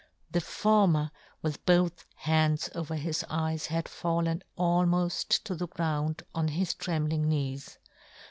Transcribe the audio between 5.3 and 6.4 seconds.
to the ground